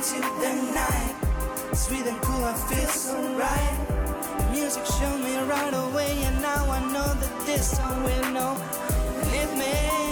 [0.00, 1.14] into the night.
[1.74, 4.50] Sweet and cool, I feel so right.
[4.50, 8.56] Music showed me right away, and now I know that this song will know.
[9.30, 10.09] Lead me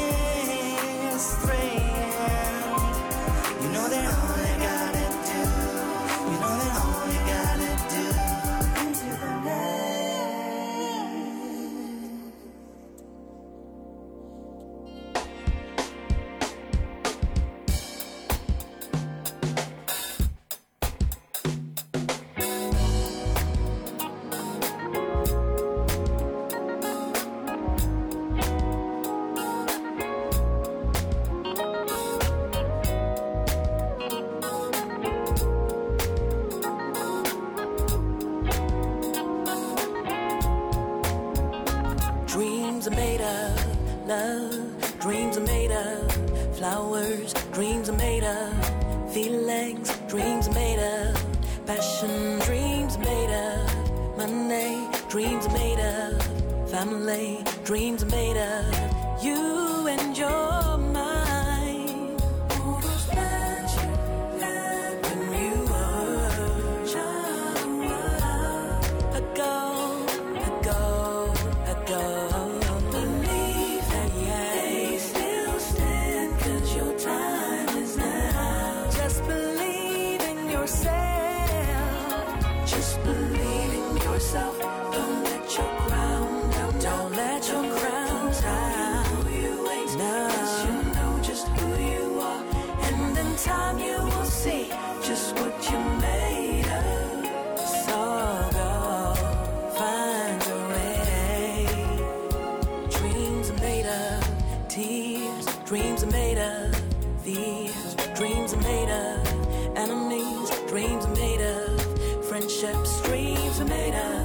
[105.68, 106.74] Dreams are made of
[107.22, 107.94] fears.
[108.16, 110.48] Dreams are made of enemies.
[110.66, 113.02] Dreams are made of friendships.
[113.02, 114.17] Dreams are made of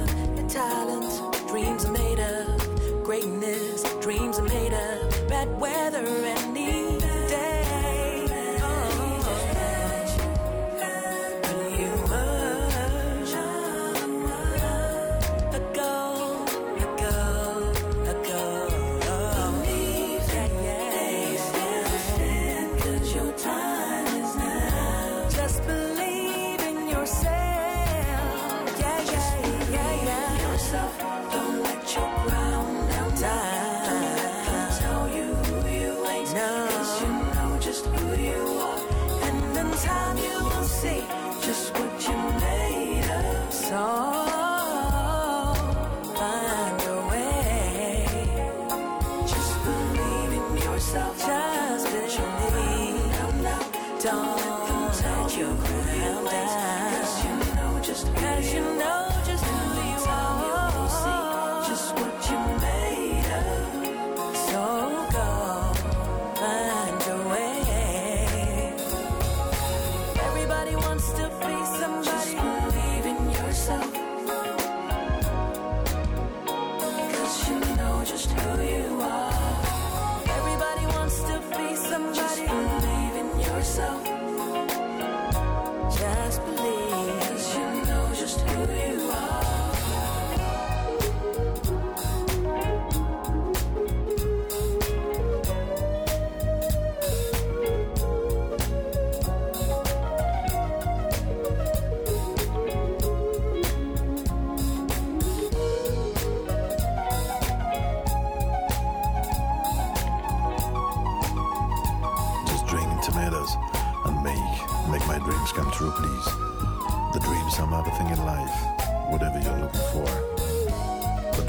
[83.78, 84.03] in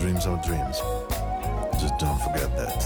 [0.06, 0.80] dreams are dreams.
[1.80, 2.78] Just don't forget that.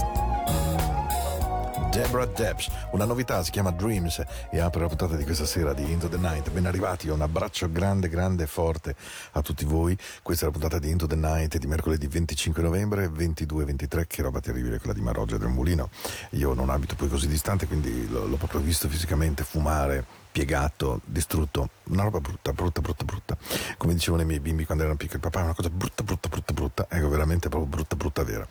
[0.48, 1.90] Mm.
[1.90, 5.90] Deborah Debs, una novità si chiama Dreams e apre la puntata di questa sera di
[5.90, 6.50] Into the Night.
[6.50, 8.94] Ben arrivati, un abbraccio grande, grande e forte
[9.32, 9.94] a tutti voi.
[10.22, 14.40] Questa è la puntata di Into the Night di mercoledì 25 novembre 22-23, che roba
[14.40, 15.90] terribile quella di Maroggia del Mulino.
[16.30, 21.70] Io non abito poi così distante, quindi l'ho, l'ho proprio visto fisicamente fumare piegato, distrutto,
[21.84, 23.36] una roba brutta, brutta, brutta, brutta.
[23.76, 26.52] Come dicevano i miei bimbi quando erano piccoli, papà è una cosa brutta, brutta, brutta,
[26.52, 28.46] brutta, ecco veramente proprio brutta, brutta, vera.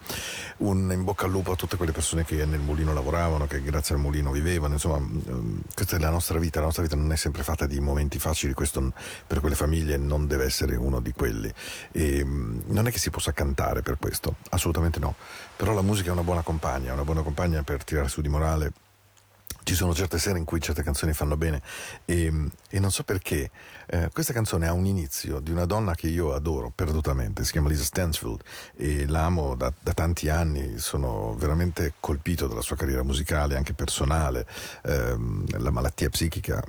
[0.58, 3.96] Un in bocca al lupo a tutte quelle persone che nel mulino lavoravano, che grazie
[3.96, 7.16] al mulino vivevano, insomma, ehm, questa è la nostra vita, la nostra vita non è
[7.16, 8.92] sempre fatta di momenti facili, questo
[9.26, 11.52] per quelle famiglie non deve essere uno di quelli.
[11.92, 15.16] E, mm, non è che si possa cantare per questo, assolutamente no,
[15.56, 18.72] però la musica è una buona compagna, una buona compagna per tirare su di morale
[19.64, 21.62] ci sono certe sere in cui certe canzoni fanno bene.
[22.06, 22.32] E,
[22.70, 23.52] e non so perché
[23.88, 27.70] eh, questa canzone ha un inizio di una donna che io adoro perdutamente, si chiama
[27.70, 28.42] Lisa Stansfield
[28.76, 34.46] e l'amo da, da tanti anni, sono veramente colpito dalla sua carriera musicale, anche personale,
[34.84, 36.64] ehm, la malattia psichica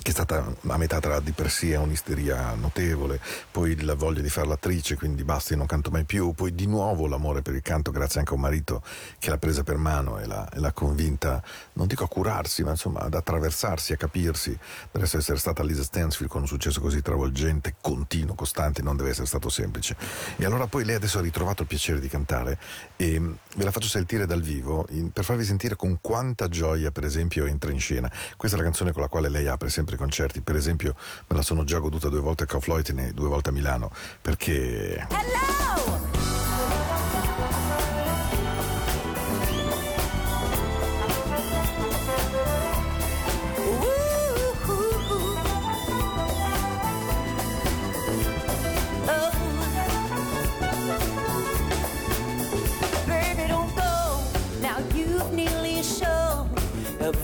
[0.00, 4.46] che è stata a metà tra depressia e un'isteria notevole, poi la voglia di fare
[4.46, 7.90] l'attrice, quindi basta, io non canto mai più, poi di nuovo l'amore per il canto
[7.90, 8.82] grazie anche a un marito
[9.18, 11.42] che l'ha presa per mano e l'ha, e l'ha convinta,
[11.74, 14.56] non dico a curarsi, ma insomma ad attraversarsi, a capirsi.
[14.90, 19.26] Per essere stata Lisa Stansfield con un successo così travolgente, continuo, costante, non deve essere
[19.26, 19.96] stato semplice.
[20.36, 22.58] E allora poi lei adesso ha ritrovato il piacere di cantare
[22.96, 26.90] e mm, ve la faccio sentire dal vivo in, per farvi sentire con quanta gioia,
[26.90, 28.10] per esempio, entra in scena.
[28.36, 30.40] Questa è la canzone con la quale lei apre sempre i concerti.
[30.40, 30.94] Per esempio,
[31.26, 33.90] me la sono già goduta due volte a Kaufleuten e due volte a Milano
[34.20, 35.06] perché.
[35.08, 35.58] Hello!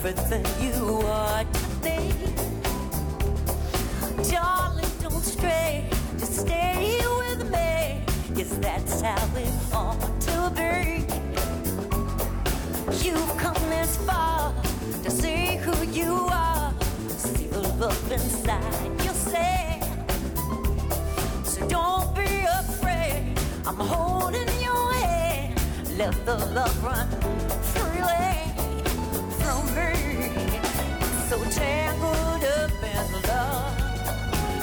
[0.05, 1.64] everything you are
[9.05, 9.55] it
[10.21, 11.05] to be.
[13.07, 14.55] You've come this far
[15.03, 16.73] to see who you are.
[17.79, 18.85] Love inside.
[21.45, 23.39] So don't be afraid.
[23.67, 25.61] I'm holding your hand.
[25.99, 27.09] Let the love run
[27.73, 28.35] freely
[29.39, 29.91] through me.
[31.29, 33.75] So tangled up in love.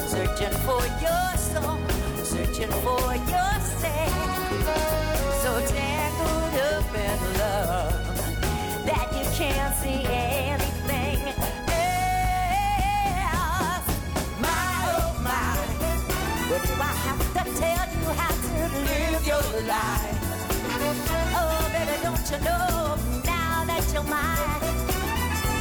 [0.08, 1.78] Searching for your soul,
[2.52, 4.66] searching for yourself.
[5.42, 7.92] So tangled up in love
[8.86, 11.18] that you can't see anything
[13.32, 13.86] else.
[14.40, 15.56] My oh my,
[16.50, 18.54] what do I have to tell you how to
[18.88, 20.18] live your life?
[21.34, 24.62] Oh baby, don't you know now that you're mine,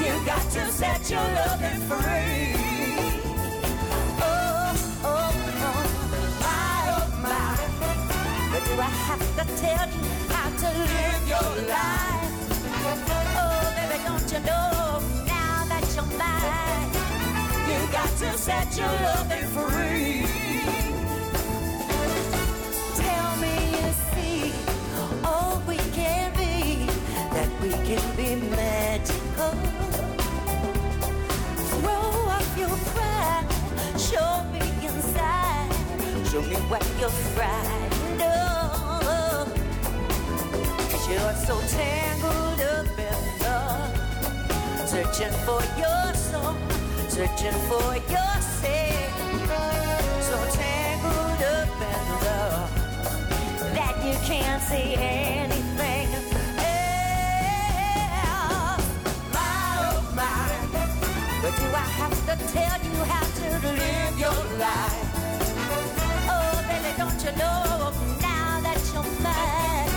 [0.03, 2.80] you got to set your loving free.
[8.75, 12.31] Do I have to tell you how to live your life?
[13.43, 16.89] Oh, baby, don't you know now that you're mine?
[17.69, 20.40] You got to set your loving free.
[45.21, 46.55] Searching for your soul,
[47.07, 49.13] searching for yourself.
[50.21, 52.71] So tangled up in love
[53.75, 56.07] that you can't see anything
[56.57, 58.83] else.
[59.31, 60.49] My oh my,
[61.43, 65.09] but do I have to tell you how to live your life?
[66.33, 69.93] Oh baby, don't you know now that you're mine,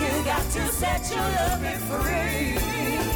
[0.00, 3.11] you got to set your loving free.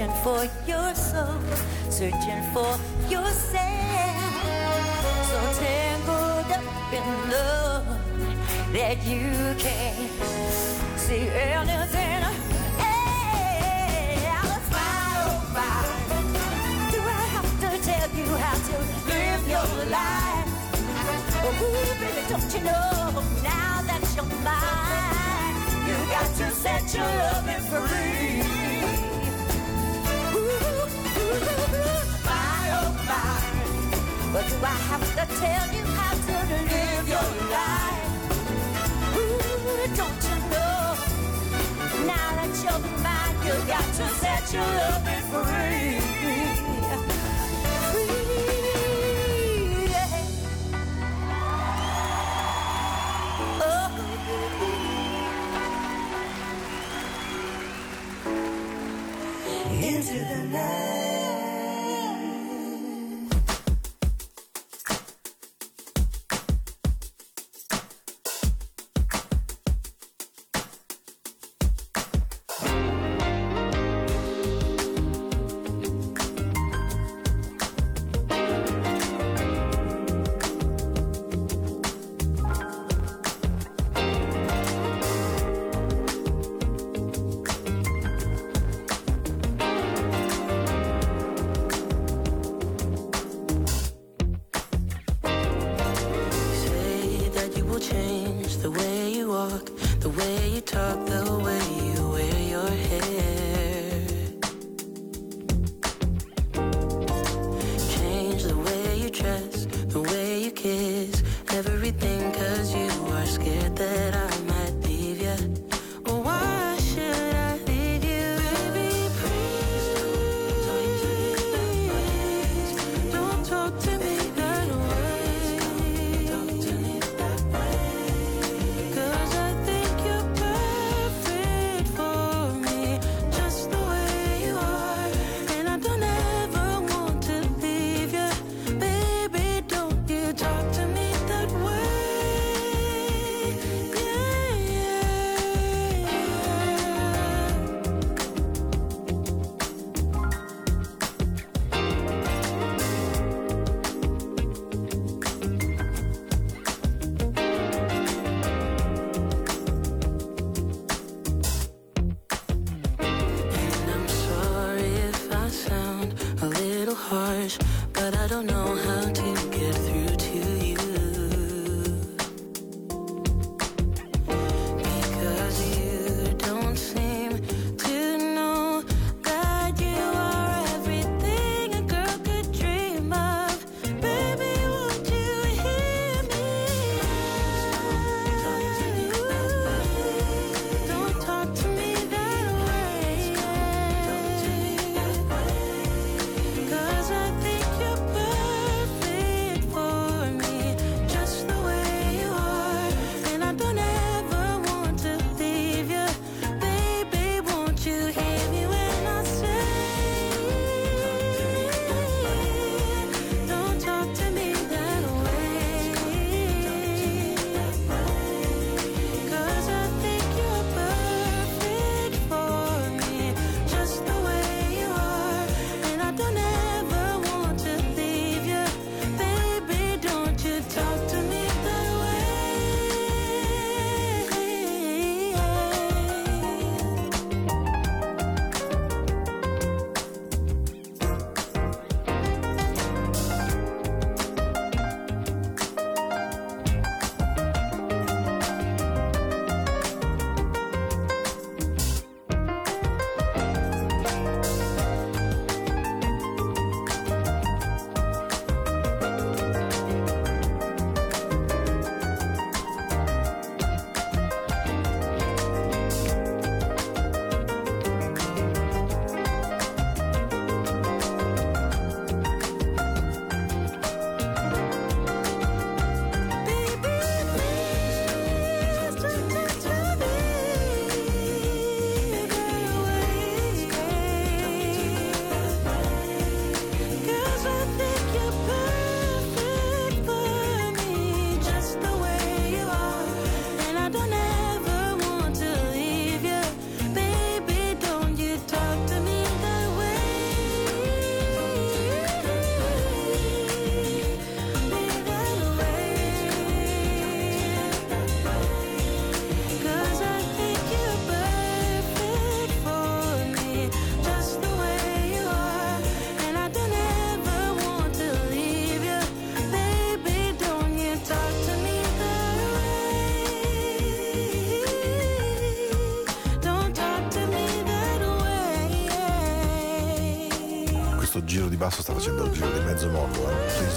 [0.00, 1.40] Searching for your soul,
[1.90, 2.78] searching for
[3.10, 4.32] yourself.
[5.28, 7.86] So tangled up in love
[8.72, 10.10] that you can't
[10.96, 12.40] see anything else.
[14.72, 14.88] My,
[15.20, 15.72] oh my,
[16.90, 18.76] do I have to tell you how to
[19.06, 20.48] live your life?
[21.42, 21.52] Oh,
[22.00, 28.59] baby, don't you know now that you're mine, you got to set your loving free.
[34.40, 36.36] But do I have to tell you how to
[36.72, 38.08] live your life?
[39.16, 40.80] Ooh, don't you know
[42.06, 45.29] now that you're mine, you got to set your loving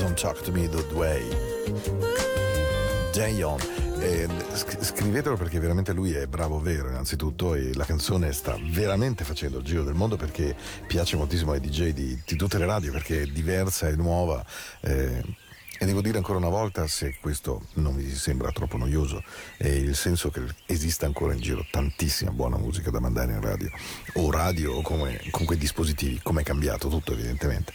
[0.03, 1.23] don't talk to me that way.
[3.13, 3.57] Dayon.
[4.01, 9.59] Eh, scrivetelo perché veramente lui è bravo vero innanzitutto e la canzone sta veramente facendo
[9.59, 10.53] il giro del mondo perché
[10.87, 14.45] piace moltissimo ai DJ di, di tutte le radio perché è diversa e nuova
[14.81, 15.23] eh,
[15.79, 19.23] e devo dire ancora una volta, se questo non vi sembra troppo noioso,
[19.57, 23.69] è il senso che esista ancora in giro tantissima buona musica da mandare in radio,
[24.13, 27.73] o radio o come, con quei dispositivi, come è cambiato tutto evidentemente.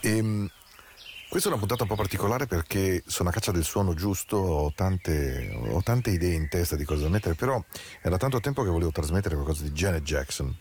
[0.00, 0.50] E, ehm,
[1.32, 4.72] questa è una puntata un po' particolare perché sono a caccia del suono giusto, ho
[4.74, 7.58] tante, ho tante idee in testa di cosa da mettere, però
[8.02, 10.54] era tanto tempo che volevo trasmettere qualcosa di Janet Jackson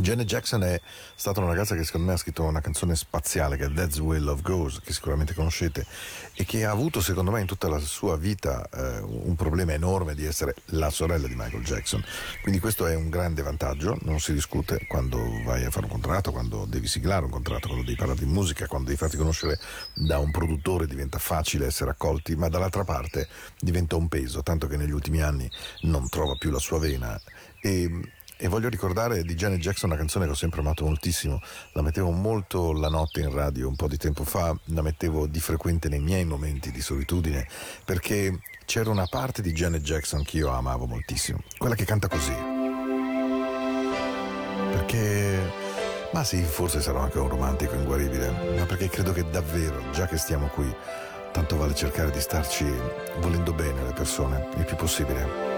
[0.00, 0.80] Janet Jackson è
[1.14, 4.20] stata una ragazza che secondo me ha scritto una canzone spaziale che è That's Way
[4.20, 5.86] Love Goes, che sicuramente conoscete,
[6.34, 10.14] e che ha avuto secondo me in tutta la sua vita eh, un problema enorme
[10.14, 12.02] di essere la sorella di Michael Jackson.
[12.42, 16.32] Quindi questo è un grande vantaggio, non si discute quando vai a fare un contratto,
[16.32, 19.58] quando devi siglare un contratto, quando devi parlare di musica, quando devi farti conoscere
[19.94, 23.28] da un produttore diventa facile essere accolti, ma dall'altra parte
[23.58, 25.50] diventa un peso, tanto che negli ultimi anni
[25.82, 27.20] non trova più la sua vena.
[27.62, 27.88] E,
[28.40, 31.40] e voglio ricordare di Janet Jackson una canzone che ho sempre amato moltissimo,
[31.72, 35.40] la mettevo molto la notte in radio un po' di tempo fa, la mettevo di
[35.40, 37.46] frequente nei miei momenti di solitudine,
[37.84, 42.34] perché c'era una parte di Janet Jackson che io amavo moltissimo, quella che canta così.
[44.72, 45.52] Perché,
[46.12, 50.16] ma sì, forse sarò anche un romantico inguaribile, ma perché credo che davvero, già che
[50.16, 50.74] stiamo qui,
[51.30, 52.64] tanto vale cercare di starci
[53.20, 55.49] volendo bene alle persone il più possibile.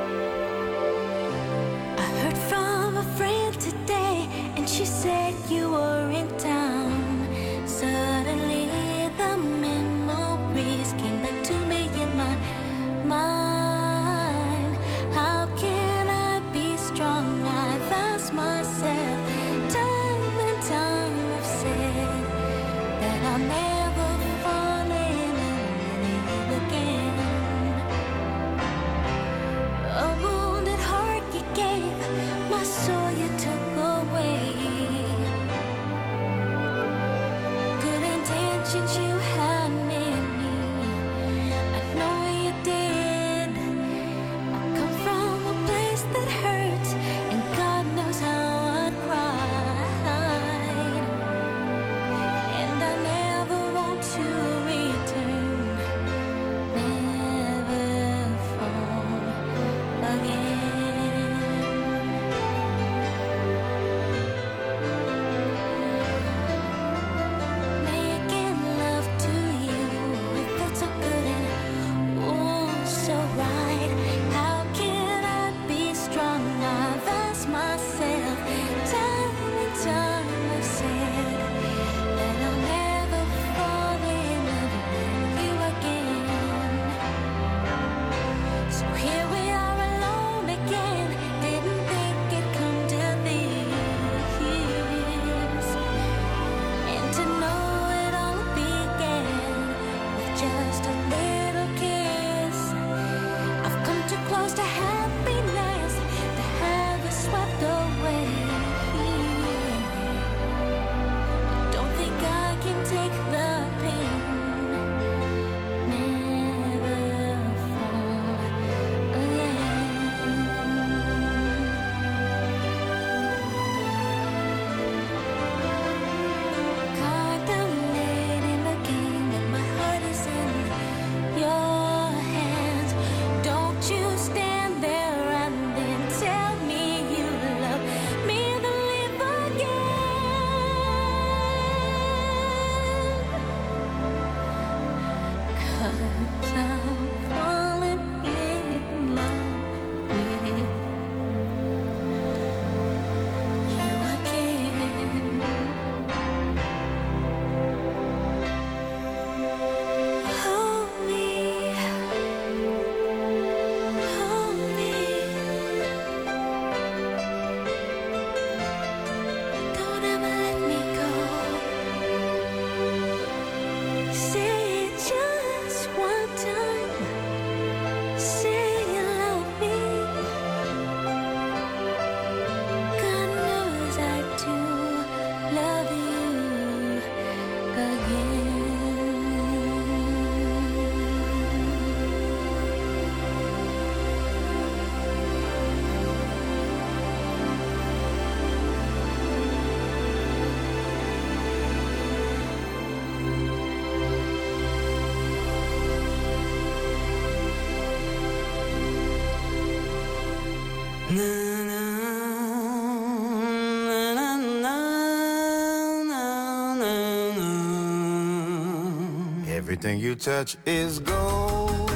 [219.85, 221.91] Everything you touch is gold.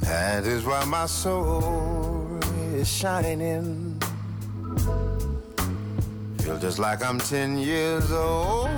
[0.00, 2.40] That is why my soul
[2.74, 4.02] is shining.
[6.38, 8.68] Feel just like I'm 10 years old.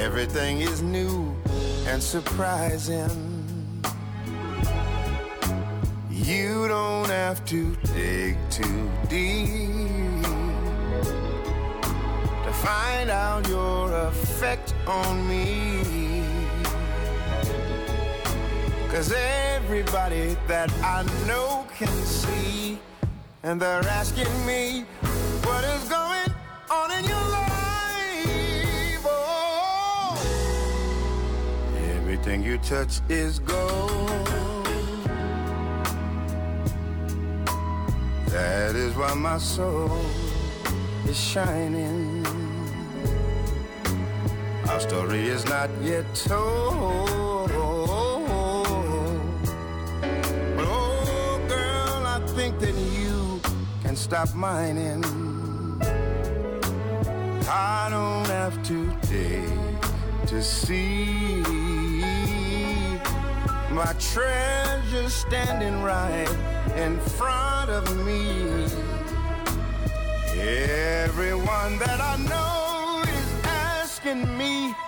[0.00, 1.32] Everything is new
[1.86, 3.44] and surprising.
[6.10, 9.97] You don't have to dig too deep
[12.68, 15.46] find out your effect on me.
[18.92, 22.78] Cause everybody that I know can see,
[23.42, 24.84] and they're asking me
[25.46, 26.32] what is going
[26.78, 29.04] on in your life.
[29.06, 30.18] Oh,
[31.96, 34.26] everything you touch is gold.
[38.26, 40.04] That is why my soul
[41.06, 42.07] is shining.
[44.78, 47.48] Our story is not yet told.
[47.48, 47.56] But
[50.68, 53.40] oh, girl, I think that you
[53.82, 55.02] can stop mining.
[57.48, 59.50] I don't have to dig
[60.28, 61.42] to see
[63.72, 66.30] my treasure standing right
[66.76, 68.68] in front of me.
[70.38, 72.67] Everyone that I know
[74.08, 74.87] asking me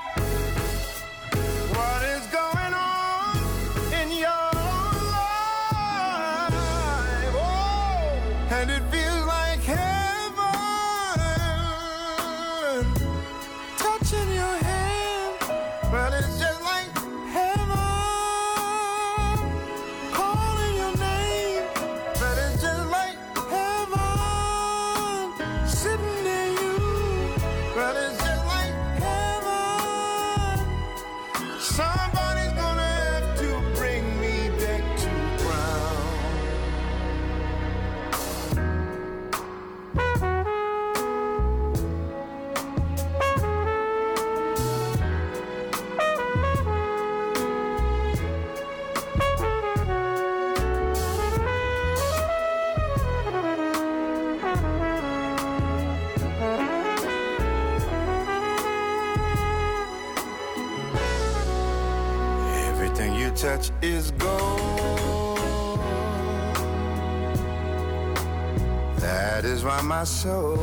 [69.80, 70.58] Is my soul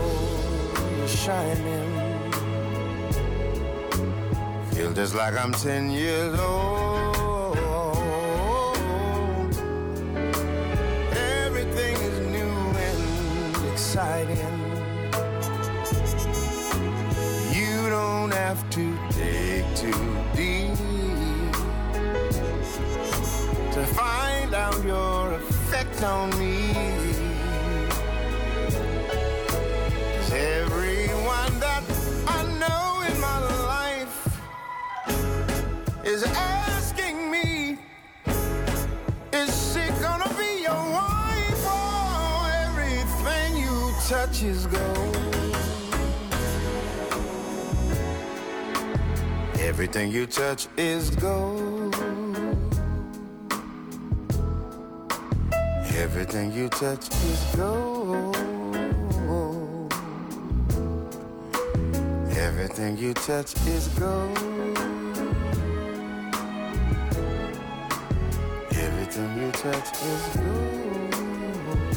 [1.03, 1.91] is shining.
[4.71, 7.57] Feel just like I'm 10 years old.
[11.45, 12.53] Everything is new
[12.87, 14.37] and exciting.
[17.57, 20.77] You don't have to dig too deep
[23.73, 27.06] to find out your effect on me.
[36.17, 37.77] Is asking me,
[39.33, 41.63] is she gonna be your wife?
[41.75, 45.15] Oh, everything you touch is gold.
[49.59, 51.95] Everything you touch is gold.
[56.03, 58.35] Everything you touch is gold.
[62.31, 64.96] Everything you touch is gold.
[69.67, 71.95] You is gold.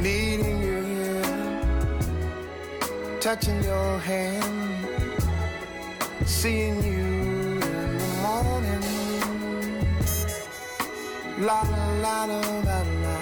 [0.00, 1.22] Needing your ear,
[3.20, 4.86] touching your hand,
[6.26, 8.84] seeing you in the morning.
[11.46, 13.16] La la la la la la,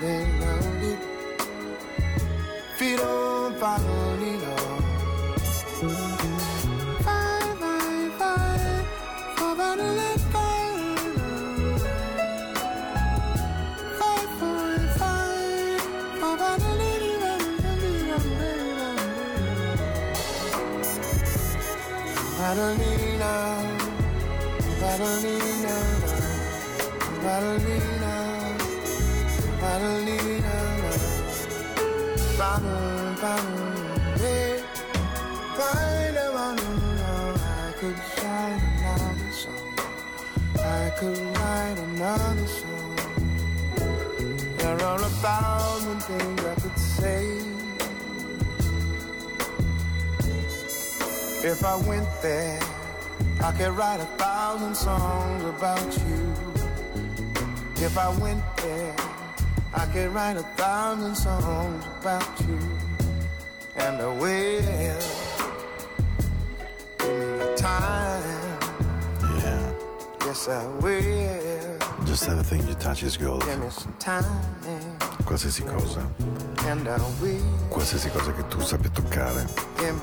[0.00, 1.00] then round it.
[2.78, 3.54] Feet on
[4.20, 4.56] Lilo.
[4.58, 4.83] Five,
[22.54, 22.78] Bottle,
[34.20, 34.60] eh.
[37.26, 39.78] I could write another song.
[40.58, 42.96] I could write another song.
[44.58, 47.33] There are a thousand things I could say.
[51.46, 52.58] If I went there,
[53.42, 56.32] I could write a thousand songs about you.
[57.84, 58.96] If I went there,
[59.74, 62.58] I could write a thousand songs about you.
[63.76, 64.62] And I will.
[66.98, 68.22] Give me the time.
[69.36, 69.72] Yeah.
[70.24, 72.06] Yes, I will.
[72.06, 73.44] Just everything you touch is gold.
[73.44, 74.24] Give me some time,
[75.26, 76.43] Qualsiasi cosa, and I will.
[77.68, 79.46] Qualsiasi cosa che tu sappia toccare,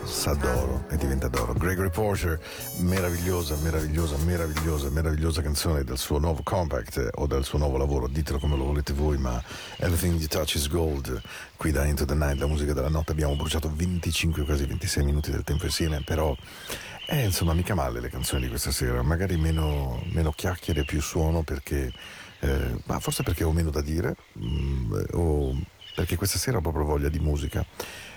[0.03, 1.53] sa d'oro e diventa d'oro.
[1.53, 2.39] Gregory Porter,
[2.81, 8.07] meravigliosa, meravigliosa, meravigliosa, meravigliosa canzone del suo nuovo compact eh, o del suo nuovo lavoro,
[8.07, 9.41] ditelo come lo volete voi, ma
[9.77, 11.19] Everything You Touch is Gold,
[11.55, 15.31] qui da Into the Night, la musica della notte, abbiamo bruciato 25, quasi 26 minuti
[15.31, 16.35] del tempo insieme, però
[17.07, 21.41] eh, insomma mica male le canzoni di questa sera, magari meno, meno chiacchiere, più suono
[21.41, 21.91] perché,
[22.41, 26.85] eh, ma forse perché ho meno da dire, mm, o perché questa sera ho proprio
[26.85, 27.65] voglia di musica.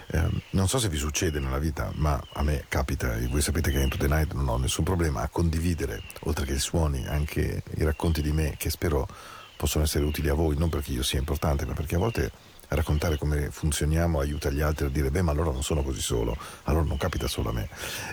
[0.06, 3.70] Eh, non so se vi succede nella vita, ma a me capita, e voi sapete
[3.70, 7.62] che Into the Night non ho nessun problema a condividere, oltre che i suoni, anche
[7.76, 9.08] i racconti di me, che spero
[9.56, 12.30] possono essere utili a voi, non perché io sia importante, ma perché a volte
[12.68, 16.37] raccontare come funzioniamo aiuta gli altri a dire beh ma allora non sono così solo,
[16.64, 17.68] allora non capita solo a me.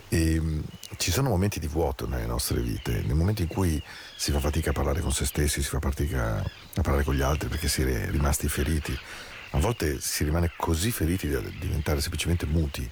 [0.08, 0.64] E, mh,
[0.98, 3.82] ci sono momenti di vuoto nelle nostre vite, nei momenti in cui
[4.16, 7.22] si fa fatica a parlare con se stessi, si fa fatica a parlare con gli
[7.22, 8.98] altri perché si è rimasti feriti.
[9.52, 12.90] A volte si rimane così feriti da diventare semplicemente muti.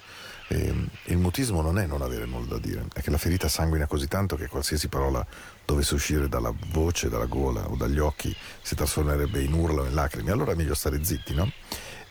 [0.48, 3.86] E, il mutismo non è non avere nulla da dire, è che la ferita sanguina
[3.86, 5.24] così tanto che qualsiasi parola
[5.64, 9.94] dovesse uscire dalla voce, dalla gola o dagli occhi si trasformerebbe in urlo o in
[9.94, 10.32] lacrime.
[10.32, 11.50] Allora è meglio stare zitti, no?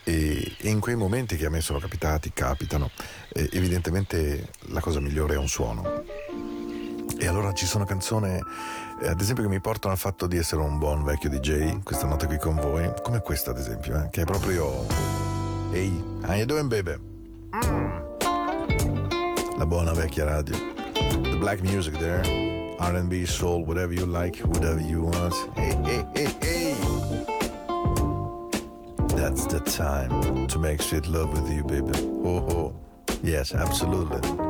[0.03, 2.89] E, in quei momenti che a me sono capitati, capitano,
[3.33, 6.03] eh, evidentemente la cosa migliore è un suono.
[7.19, 8.41] E allora ci sono canzoni, eh,
[9.01, 12.27] ad esempio, che mi portano al fatto di essere un buon vecchio DJ, questa notte
[12.27, 14.85] qui con voi, come questa ad esempio, eh, che è proprio...
[15.71, 16.95] Ehi, how you doing baby?
[19.57, 20.55] La buona vecchia radio.
[20.93, 22.21] The black music there.
[22.79, 25.33] R&B, soul, whatever you like, whatever you want.
[25.55, 26.75] Hey, hey, hey, hey.
[29.15, 31.91] That's the time to make sweet love with you, baby.
[32.23, 32.73] Oh, oh.
[33.21, 34.48] Yes, absolutely.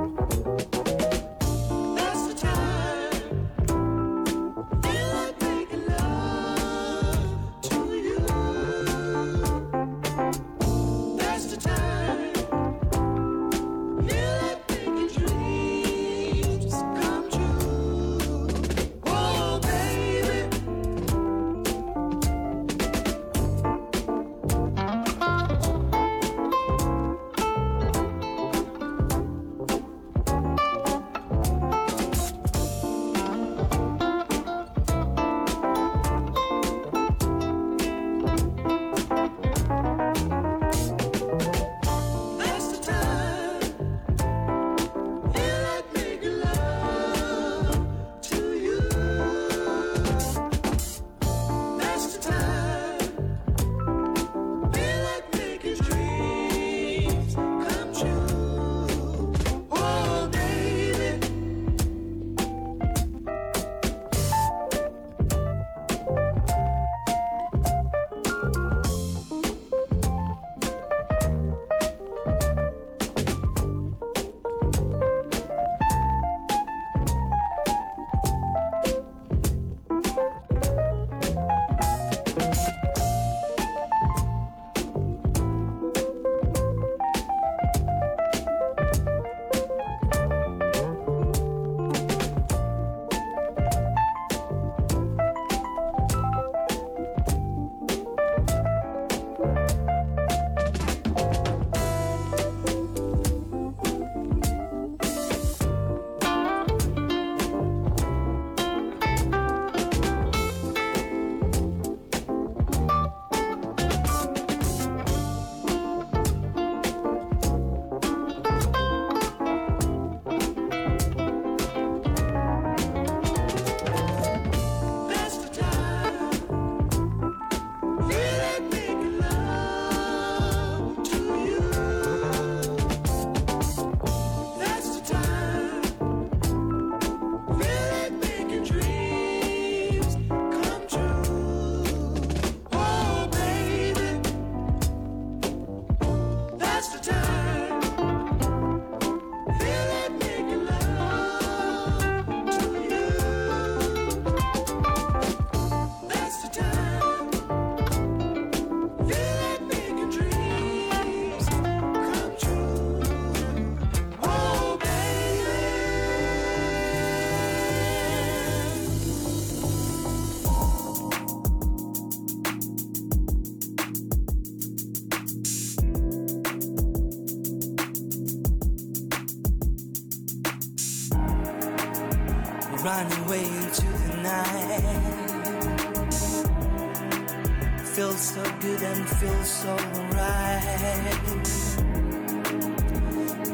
[189.30, 189.76] feels so
[190.14, 191.16] right.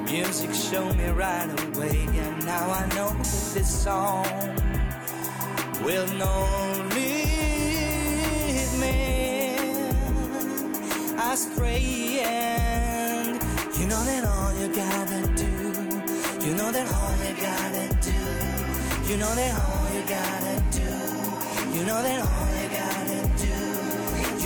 [0.06, 4.26] Music showed me right away, and now I know that this song
[5.84, 8.98] will not lead me
[11.32, 12.20] astray.
[12.24, 13.42] And
[13.78, 15.54] you know that all you gotta do,
[16.46, 18.20] you know that all you gotta do,
[19.10, 20.90] you know that all you gotta do,
[21.76, 23.56] you know that all you gotta do,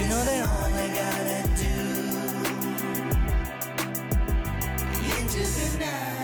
[0.02, 0.69] you know that all
[1.10, 1.76] gotta do.
[5.30, 6.19] Just deny.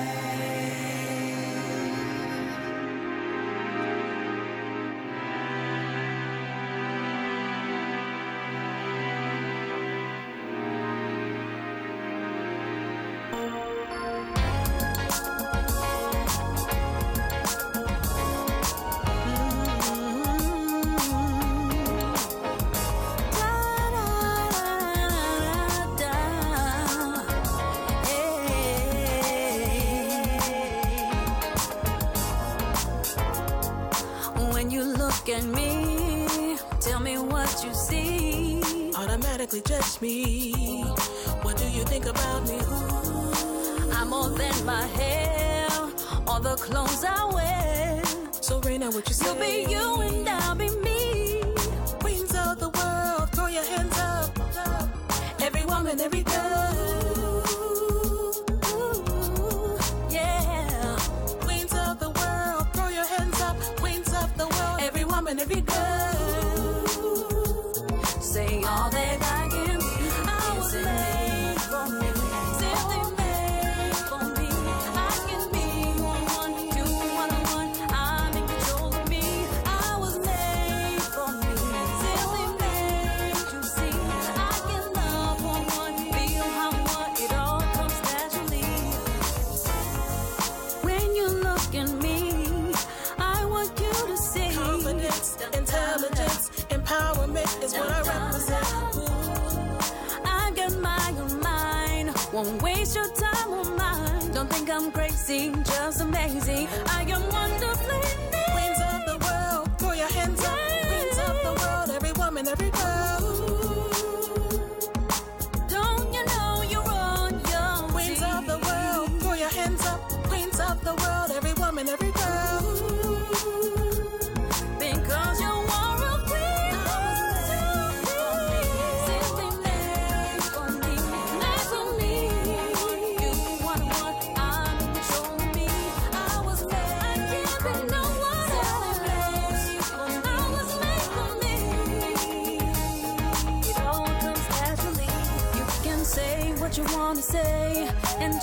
[102.35, 104.31] Won't waste your time or mine.
[104.33, 106.67] Don't think I'm crazy, just amazing.
[106.87, 108.45] I am wonderfully made.
[108.51, 110.59] Queens of the world, throw your hands up.
[110.85, 113.34] Queens of the world, every woman, every girl.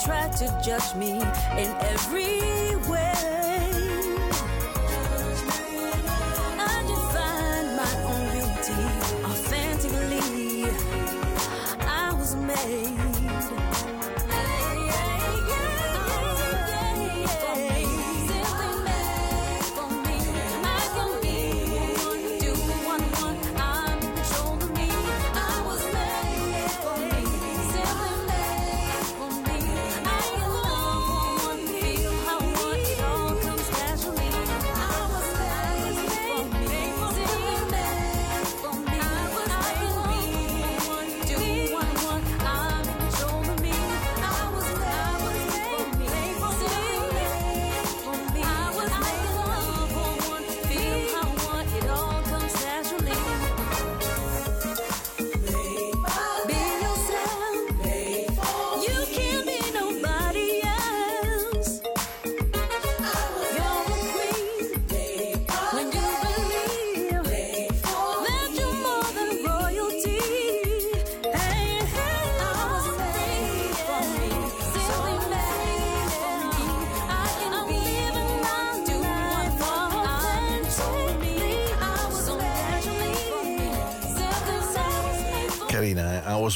[0.04, 2.51] try to judge me in every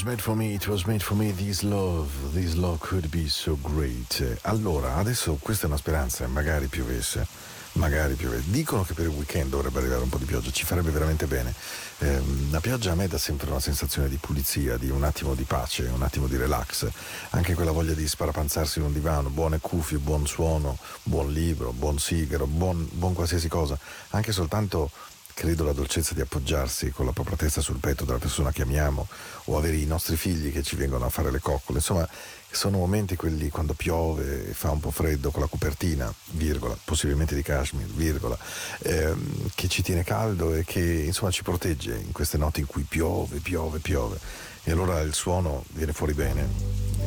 [0.07, 3.57] made for me, it was made for me, this love, this love could be so
[3.61, 4.39] great.
[4.43, 7.27] Allora, adesso questa è una speranza, eh, magari piovesse,
[7.73, 8.49] magari piovesse.
[8.49, 11.53] Dicono che per il weekend dovrebbe arrivare un po' di pioggia, ci farebbe veramente bene.
[11.97, 15.43] Eh, la pioggia a me dà sempre una sensazione di pulizia, di un attimo di
[15.43, 16.87] pace, un attimo di relax,
[17.31, 21.99] anche quella voglia di sparapanzarsi in un divano, buone cuffie, buon suono, buon libro, buon
[21.99, 23.77] sigaro, buon, buon qualsiasi cosa,
[24.11, 24.89] anche soltanto
[25.37, 29.07] credo la dolcezza di appoggiarsi con la propria testa sul petto della persona che amiamo
[29.45, 32.09] o avere i nostri figli che ci vengono a fare le coccole, insomma
[32.49, 37.35] sono momenti quelli quando piove e fa un po' freddo con la copertina, virgola, possibilmente
[37.35, 38.35] di cashmere, virgola,
[38.79, 42.81] ehm, che ci tiene caldo e che insomma ci protegge in queste notti in cui
[42.81, 44.17] piove, piove, piove.
[44.63, 46.49] E allora il suono viene fuori bene.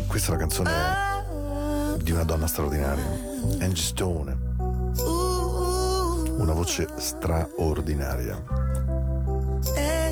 [0.07, 3.05] Questa è la canzone di una donna straordinaria,
[3.59, 4.50] Angie Stone,
[6.41, 8.43] una voce straordinaria.
[9.64, 10.11] Yeah.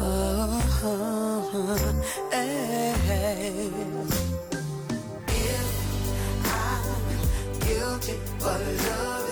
[0.00, 0.60] Oh,
[2.30, 3.70] hey.
[5.28, 5.70] If
[6.44, 6.84] I'm
[7.60, 8.58] guilty for
[8.88, 9.23] loving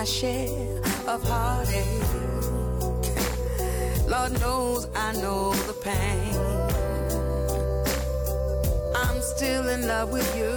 [0.00, 1.84] my share of heartache.
[4.08, 6.34] Lord knows I know the pain.
[8.96, 10.56] I'm still in love with you.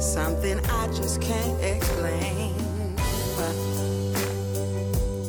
[0.00, 2.54] Something I just can't explain.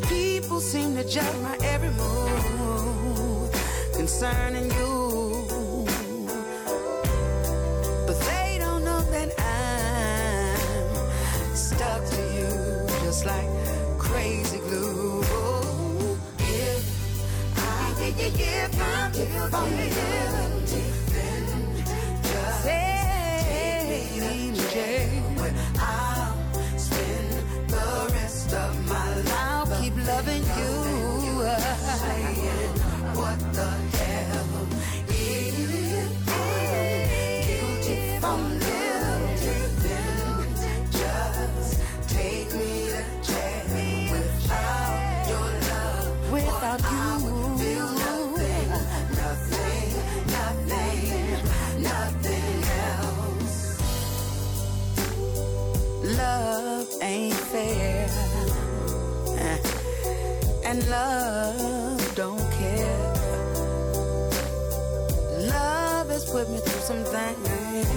[0.08, 3.52] People seem to judge my every move
[3.96, 5.05] concerning you.
[13.26, 13.50] Like
[13.98, 15.22] crazy glue.
[16.38, 20.45] If I, if I'm, if I'm guilty,
[60.88, 63.14] love don't care.
[65.50, 67.88] Love has put me through some things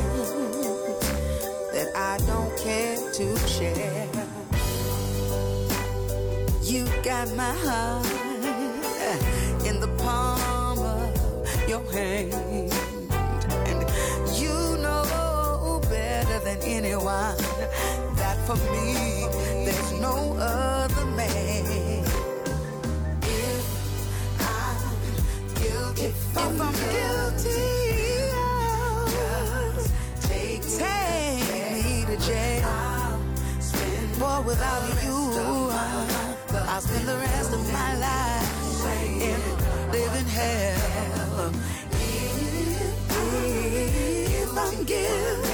[1.73, 4.09] that I don't care to share.
[6.63, 8.07] You got my heart
[9.67, 12.73] in the palm of your hand.
[13.69, 13.81] And
[14.39, 17.37] you know better than anyone
[18.17, 19.27] that for me
[19.65, 20.78] there's no other
[34.59, 35.71] without you,
[36.69, 38.87] I'll spend the rest of my life
[39.23, 39.41] in
[39.93, 41.53] living hell.
[44.41, 45.48] If I'm guilty,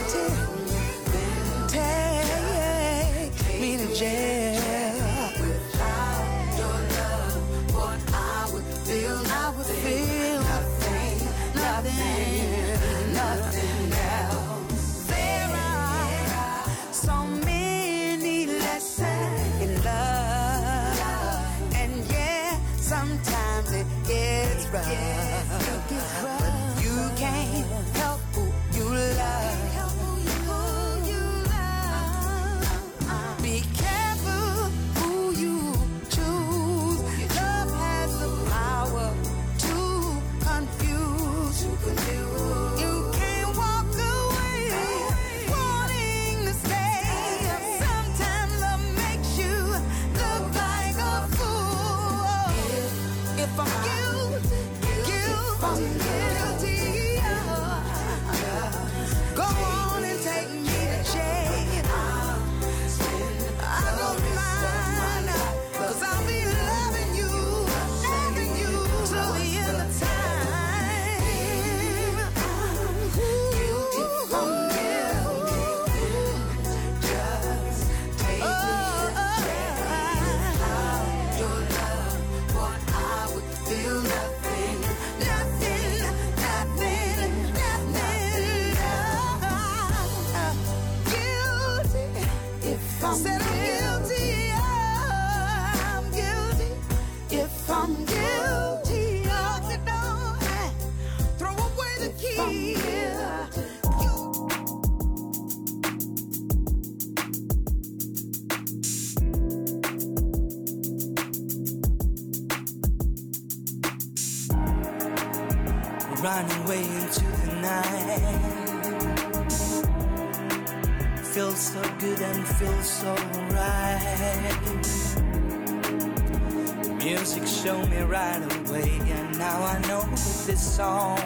[128.07, 131.19] right away, and now I know that this song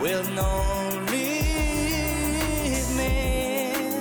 [0.00, 3.92] will not lead me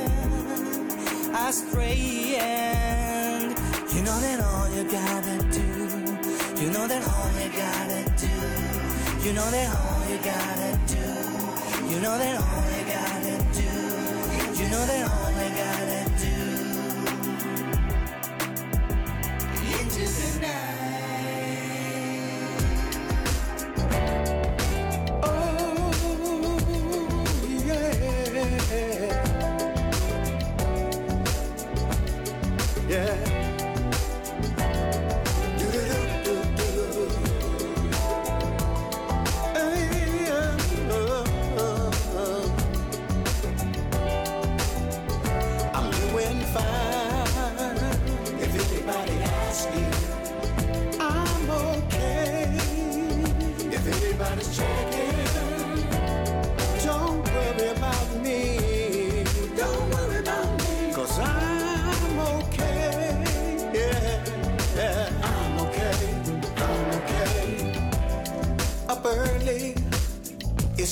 [1.47, 2.37] astray.
[2.39, 3.57] And
[3.93, 5.67] you know that all you gotta do,
[6.61, 8.35] you know that all you gotta do,
[9.25, 11.05] you know that all you gotta do,
[11.91, 13.69] you know that all you gotta do,
[14.61, 15.06] you know that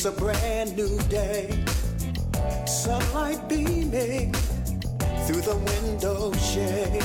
[0.06, 1.50] it's a brand new day.
[2.68, 4.32] Sunlight beaming
[5.26, 7.02] through the window shade.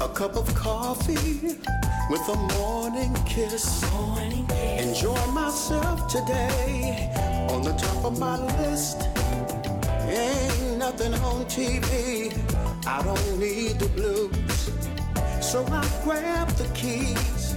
[0.00, 1.56] A cup of coffee
[2.10, 3.84] with a morning kiss.
[4.78, 7.12] Enjoy myself today
[7.50, 9.02] on the top of my list.
[10.08, 12.34] Ain't nothing on TV.
[12.84, 14.70] I don't need the blues.
[15.40, 17.54] So I grab the keys.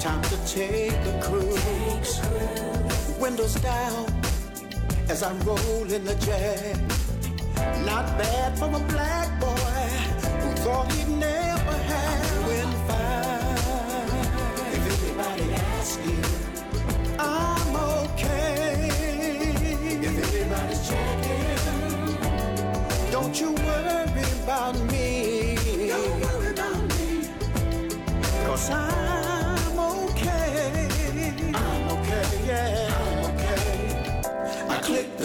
[0.00, 2.77] Time to take a cruise.
[3.20, 4.06] Windows down
[5.08, 6.76] as I roll in the jag.
[7.84, 9.88] Not bad for a black boy
[10.40, 11.37] who thought he'd never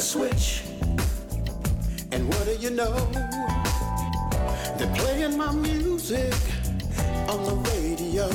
[0.03, 0.63] switch.
[2.11, 2.93] And what do you know?
[4.77, 6.35] They're playing my music
[7.31, 8.27] on the radio.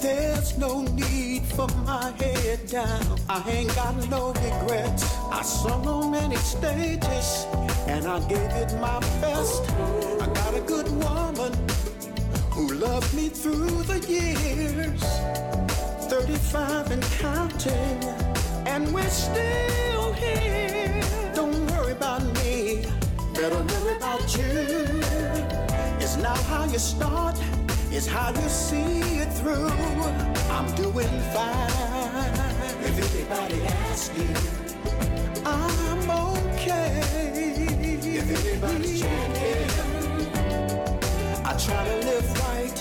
[0.00, 3.18] There's no need for my head down.
[3.30, 5.04] I ain't got no regrets.
[5.30, 7.46] I sung on many stages
[7.86, 9.62] and I gave it my best.
[10.20, 11.52] I got a good woman
[12.50, 15.02] who loved me through the years.
[16.10, 18.19] 35 and counting,
[18.80, 21.02] and we're still here.
[21.34, 22.84] Don't worry about me,
[23.34, 24.52] better worry about you.
[26.02, 27.36] It's not how you start,
[27.90, 29.70] it's how you see it through.
[30.56, 32.36] I'm doing fine.
[32.88, 34.30] If anybody asks you,
[35.44, 37.02] I'm okay.
[38.18, 39.70] If anybody's checking,
[41.44, 42.78] I try to live right,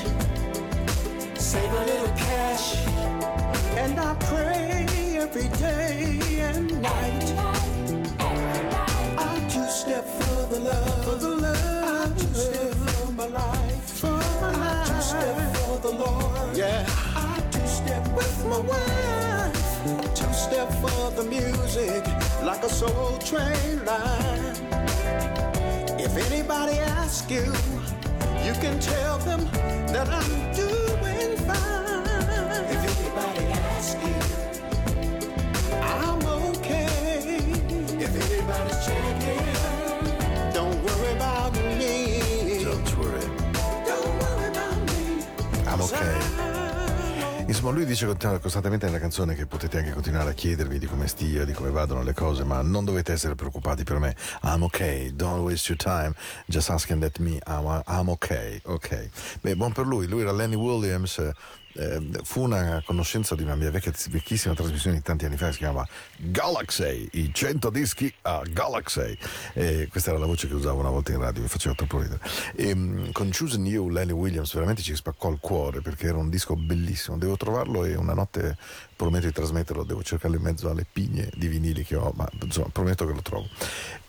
[1.37, 2.67] save a little cash,
[3.77, 4.85] and I pray
[5.17, 7.33] every day and night.
[9.17, 12.13] I two step for the love, for the love.
[12.13, 14.89] I two step for my life, for my life.
[14.89, 16.57] I two step for the Lord.
[16.57, 16.85] Yeah.
[17.15, 20.15] I two step with my wife.
[20.15, 22.03] Two step for the music,
[22.43, 24.55] like a soul train line.
[25.99, 27.45] If anybody asks you,
[28.45, 29.45] you can tell them
[29.93, 30.78] that I'm doing
[47.59, 48.07] Insomma, lui dice
[48.41, 52.03] costantemente nella canzone che potete anche continuare a chiedervi di come stia, di come vadano
[52.03, 54.15] le cose, ma non dovete essere preoccupati per me.
[54.43, 56.15] I'm okay, don't waste your time.
[56.47, 59.09] Just asking that me, I'm, I'm okay, ok.
[59.41, 61.19] Beh, buon per lui, lui era Lenny Williams.
[61.74, 65.59] Eh, fu una conoscenza di una mia vecchia, vecchissima trasmissione di tanti anni fa si
[65.59, 65.86] chiama
[66.17, 69.17] Galaxy, i 100 dischi a Galaxy.
[69.53, 72.20] Eh, questa era la voce che usavo una volta in radio, mi faceva troppo ridere.
[72.55, 76.30] E, mm, con Choosing You, Lenny Williams veramente ci spaccò il cuore perché era un
[76.30, 77.17] disco bellissimo.
[77.17, 78.57] Devo trovarlo e una notte
[78.99, 82.67] prometto di trasmetterlo, devo cercarlo in mezzo alle pigne di vinili che ho, ma insomma
[82.69, 83.47] prometto che lo trovo.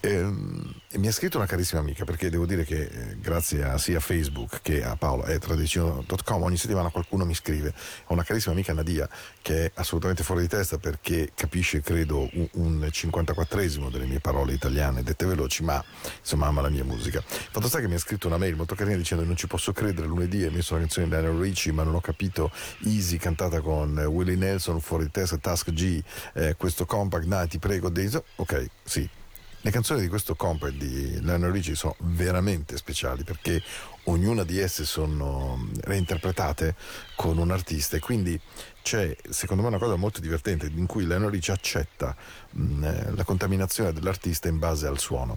[0.01, 4.01] Ehm, mi ha scritto una carissima amica perché devo dire che eh, grazie a sia
[4.01, 7.72] Facebook che a Paolo e tradizio.com ogni settimana qualcuno mi scrive.
[8.07, 9.09] Ho una carissima amica Nadia
[9.41, 14.55] che è assolutamente fuori di testa perché capisce, credo, un, un 54esimo delle mie parole
[14.55, 15.84] italiane dette veloci, ma
[16.18, 17.22] insomma ama la mia musica.
[17.24, 20.09] Fatto sta che mi ha scritto una mail molto carina dicendo non ci posso credere,
[20.09, 22.51] lunedì hai messo la canzone di Lionel Richie ma non ho capito
[22.86, 26.03] Easy cantata con eh, Willie Nelson fuori di testa, Task G,
[26.35, 28.20] eh, questo compact, dai ti prego, Daisy.
[28.37, 29.09] Ok, sì,
[29.62, 33.62] le canzoni di questo compact di Lionel Richie sono veramente speciali perché
[34.05, 36.74] ognuna di esse sono reinterpretate
[37.14, 38.41] con un artista e quindi
[38.83, 42.16] c'è secondo me una cosa molto divertente in cui Lionel Richie accetta
[42.53, 45.37] mh, eh, la contaminazione dell'artista in base al suono.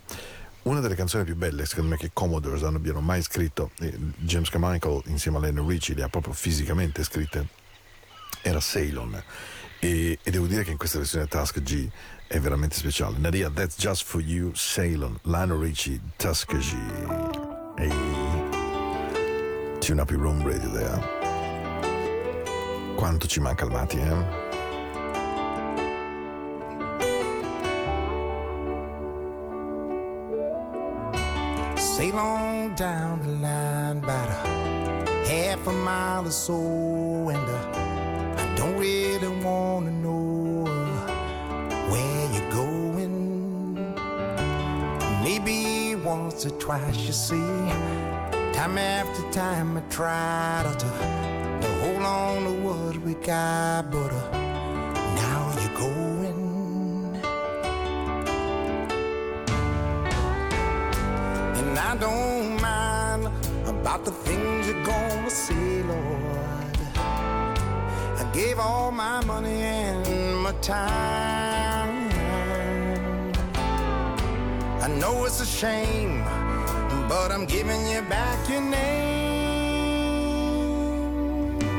[0.63, 5.01] Una delle canzoni più belle, secondo me, che Commodores abbiano mai scritto, eh, James Carmichael
[5.07, 7.45] insieme a Lionel Richie le ha proprio fisicamente scritte,
[8.43, 9.23] era Ceylon.
[9.79, 11.89] E, e devo dire che in questa versione Task G
[12.27, 13.17] è veramente speciale.
[13.17, 16.77] Nadia, That's Just For You, Ceylon, Lionel Richie, Tuskegee.
[17.77, 17.91] Ehi,
[19.79, 21.01] tune up your room radio there.
[22.95, 24.51] Quanto ci manca il Mati, eh?
[31.75, 37.73] Sail on down the line about a half a mile or so, and uh, I
[37.73, 37.92] don't
[38.83, 40.65] really wanna know
[41.89, 43.75] where you're going.
[45.23, 47.49] Maybe once or twice, you see.
[48.57, 50.89] Time after time, I try to,
[51.63, 54.31] to hold on to what we got, but uh,
[55.21, 56.41] now you're going.
[61.59, 63.23] And I don't mind
[63.65, 66.22] about the things you're gonna say, Lord.
[68.33, 72.09] Gave all my money and my time.
[74.81, 76.23] I know it's a shame,
[77.07, 79.19] but I'm giving you back your name.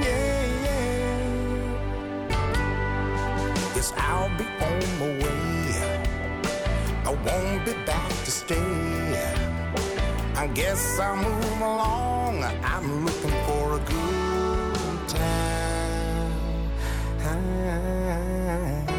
[0.01, 1.19] Yeah, yeah.
[3.75, 5.67] Yes, I'll be on my way.
[7.05, 9.35] I won't be back to stay.
[10.37, 12.45] I guess I'll move along.
[12.63, 14.24] I'm looking for a good
[17.73, 17.77] า
[18.91, 18.94] ย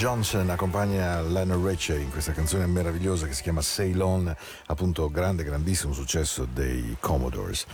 [0.00, 4.34] Johnson accompagna Lionel Richie in questa canzone meravigliosa che si chiama Ceylon,
[4.68, 7.66] appunto grande, grandissimo successo dei Commodores.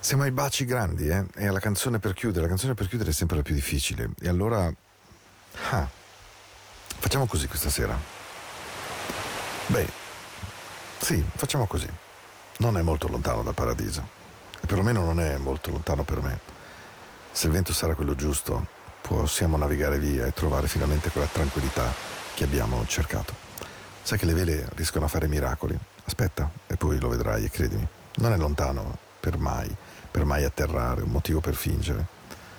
[0.00, 1.24] Siamo ai baci grandi, eh?
[1.32, 2.40] È la canzone per chiudere.
[2.42, 4.10] La canzone per chiudere è sempre la più difficile.
[4.20, 4.68] E allora.
[5.70, 5.88] Ah,
[6.98, 7.96] facciamo così questa sera.
[9.68, 9.88] Beh,
[10.98, 11.88] sì, facciamo così.
[12.56, 14.04] Non è molto lontano dal paradiso.
[14.60, 16.40] E perlomeno non è molto lontano per me.
[17.30, 18.73] Se il vento sarà quello giusto,
[19.06, 21.92] possiamo navigare via e trovare finalmente quella tranquillità
[22.34, 23.34] che abbiamo cercato.
[24.02, 25.78] Sai che le vele riescono a fare miracoli.
[26.04, 27.86] Aspetta, e poi lo vedrai e credimi.
[28.16, 29.74] Non è lontano per mai
[30.14, 32.06] per mai atterrare, un motivo per fingere.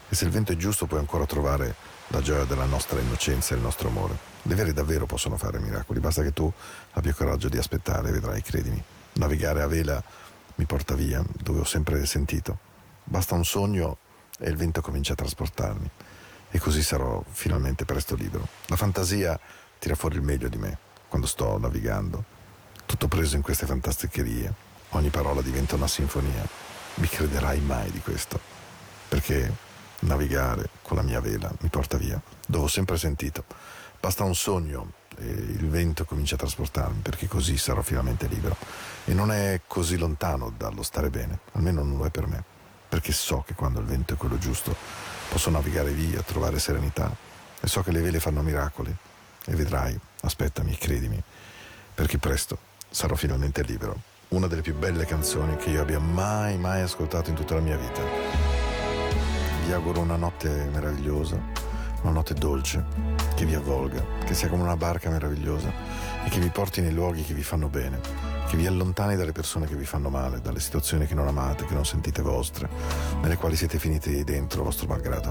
[0.10, 1.74] E se il vento è giusto puoi ancora trovare
[2.08, 4.18] la gioia della nostra innocenza e il nostro amore.
[4.41, 6.52] Le vere davvero possono fare miracoli, basta che tu
[6.91, 8.84] abbia coraggio di aspettare, vedrai, credimi.
[9.14, 10.04] Navigare a vela
[10.56, 12.58] mi porta via, dove ho sempre sentito.
[13.06, 14.00] Basta un sogno
[14.38, 15.89] e il vento comincia a trasportarmi.
[16.56, 18.47] E così sarò finalmente presto libero.
[18.68, 19.38] La fantasia
[19.78, 20.78] tira fuori il meglio di me
[21.10, 22.24] quando sto navigando.
[22.86, 24.53] Tutto preso in queste fantasticherie.
[24.91, 26.47] Ogni parola diventa una sinfonia
[26.93, 28.39] mi crederai mai di questo,
[29.10, 29.53] perché
[29.99, 33.43] navigare con la mia vela mi porta via, dove ho sempre sentito.
[33.99, 38.56] Basta un sogno e il vento comincia a trasportarmi, perché così sarò finalmente libero.
[39.03, 42.41] E non è così lontano dallo stare bene, almeno non lo è per me,
[42.88, 47.14] perché so che quando il vento è quello giusto posso navigare via, trovare serenità
[47.60, 48.96] e so che le vele fanno miracoli.
[49.48, 51.22] E vedrai, aspettami, credimi,
[51.94, 52.58] perché presto
[52.90, 57.36] sarò finalmente libero una delle più belle canzoni che io abbia mai, mai ascoltato in
[57.36, 58.02] tutta la mia vita.
[59.66, 61.40] Vi auguro una notte meravigliosa,
[62.02, 62.84] una notte dolce,
[63.36, 65.72] che vi avvolga, che sia come una barca meravigliosa
[66.26, 68.00] e che vi porti nei luoghi che vi fanno bene,
[68.56, 71.74] che vi allontani dalle persone che vi fanno male, dalle situazioni che non amate, che
[71.74, 72.70] non sentite vostre,
[73.22, 75.30] nelle quali siete finiti dentro vostro malgrado.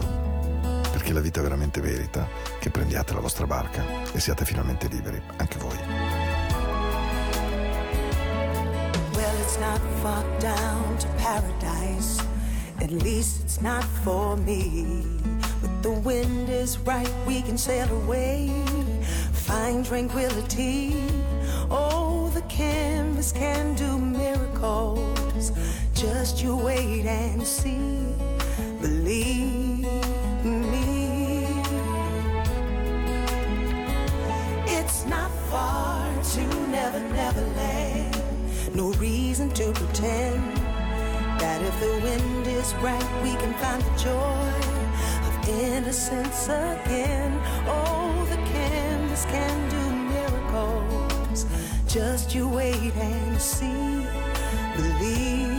[0.93, 2.29] Perché la vita veramente merita
[2.61, 5.79] che prendiate la vostra barca e siate finalmente liberi, anche voi.
[9.41, 12.19] it's not far down to paradise.
[12.81, 14.87] At least it's not for me.
[15.61, 18.51] But the wind is right, we can sail away.
[19.33, 20.95] Find tranquility.
[21.71, 25.53] Oh, the canvas can do miracles.
[25.95, 28.13] Just you wait and see.
[28.81, 29.87] Believe
[30.43, 31.47] me.
[34.67, 38.21] It's not far to Never, Never Land.
[38.75, 40.57] No reason to pretend
[41.39, 44.55] that if the wind is right, we can find the joy
[45.29, 47.41] of innocence again.
[47.69, 49.74] Oh, the canvas can.
[51.95, 54.05] Just you wait and see.
[54.77, 55.54] Believe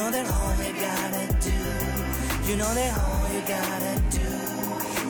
[0.00, 1.58] know that all you gotta do,
[2.48, 4.28] you know that all you gotta do,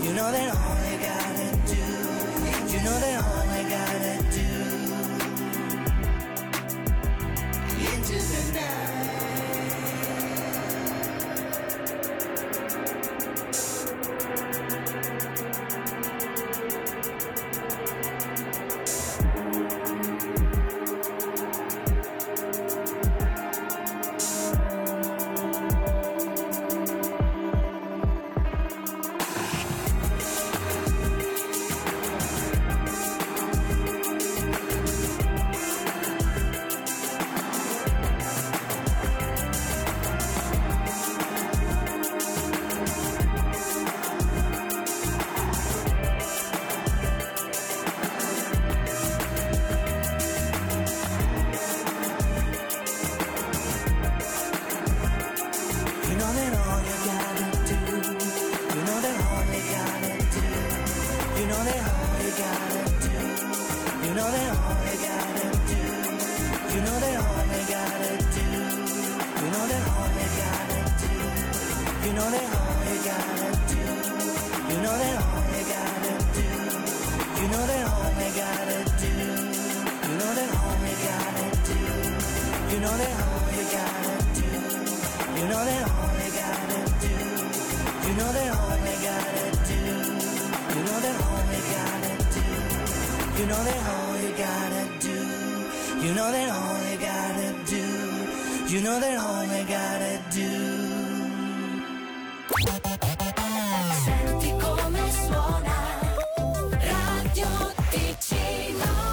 [0.04, 1.82] you know that all you gotta do,
[2.72, 4.48] you know that all I gotta do.
[7.94, 8.79] Into the night.